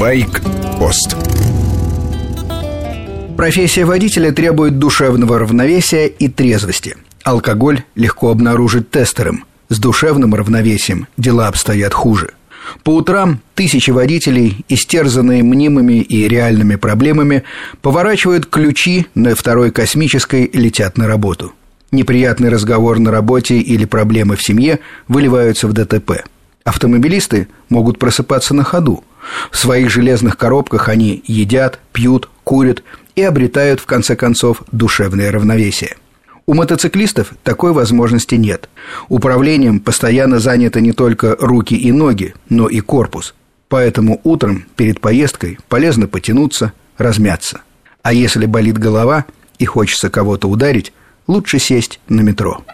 [0.00, 1.14] Байк-пост
[3.36, 6.96] Профессия водителя требует душевного равновесия и трезвости.
[7.22, 9.44] Алкоголь легко обнаружить тестером.
[9.68, 12.30] С душевным равновесием дела обстоят хуже.
[12.82, 17.42] По утрам тысячи водителей, истерзанные мнимыми и реальными проблемами,
[17.82, 21.52] поворачивают ключи на второй космической и летят на работу.
[21.92, 26.24] Неприятный разговор на работе или проблемы в семье выливаются в ДТП.
[26.64, 29.04] Автомобилисты могут просыпаться на ходу.
[29.50, 32.82] В своих железных коробках они едят, пьют, курят
[33.16, 35.96] и обретают, в конце концов, душевное равновесие.
[36.46, 38.68] У мотоциклистов такой возможности нет.
[39.08, 43.34] Управлением постоянно заняты не только руки и ноги, но и корпус.
[43.68, 47.60] Поэтому утром перед поездкой полезно потянуться, размяться.
[48.02, 49.26] А если болит голова
[49.58, 50.92] и хочется кого-то ударить,
[51.28, 52.64] лучше сесть на метро.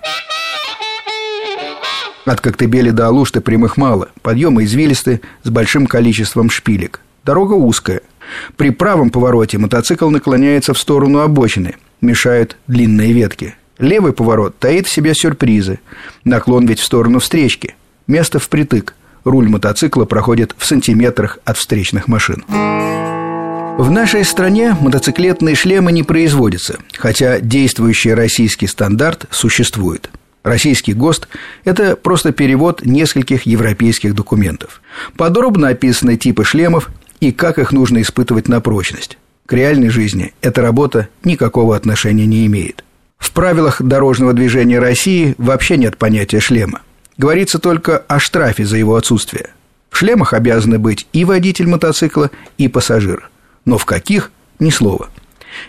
[2.27, 7.01] От Коктебели до Алушты прямых мало, подъемы извилисты с большим количеством шпилек.
[7.25, 8.02] Дорога узкая–
[8.57, 13.54] при правом повороте мотоцикл наклоняется в сторону обочины, мешают длинные ветки.
[13.79, 15.80] Левый поворот таит в себе сюрпризы.
[16.24, 17.74] Наклон ведь в сторону встречки.
[18.07, 18.95] Место впритык.
[19.24, 22.45] Руль мотоцикла проходит в сантиметрах от встречных машин.
[22.49, 30.10] В нашей стране мотоциклетные шлемы не производятся, хотя действующий российский стандарт существует.
[30.47, 31.27] Российский ГОСТ–
[31.65, 34.80] это просто перевод нескольких европейских документов.
[35.16, 39.19] Подробно описаны типы шлемов, и как их нужно испытывать на прочность.
[39.47, 42.85] К реальной жизни эта работа никакого отношения не имеет.
[43.19, 46.83] В правилах дорожного движения России вообще нет понятия шлема.
[47.16, 49.51] Говорится только о штрафе за его отсутствие.
[49.91, 53.31] В шлемах обязаны быть и водитель мотоцикла, и пассажир.
[53.65, 55.09] Но в каких– ни слова.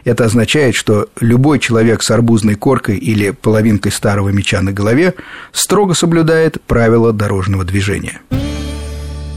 [0.03, 5.13] Это означает, что любой человек с арбузной коркой или половинкой старого меча на голове
[5.51, 8.21] строго соблюдает правила дорожного движения.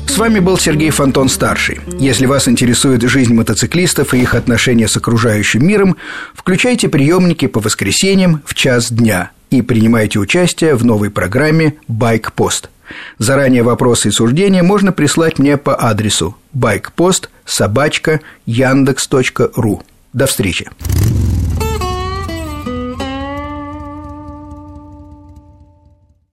[0.06, 1.80] С вами был Сергей Фонтон-старший.
[1.98, 5.96] Если вас интересует жизнь мотоциклистов и их отношения с окружающим миром,
[6.34, 12.70] включайте приемники по воскресеньям в час дня и принимайте участие в новой программе «Байк-пост».
[13.19, 19.82] Заранее вопросы и суждения можно прислать мне по адресу байкпост собачка яндекс.ру.
[20.12, 20.69] До встречи.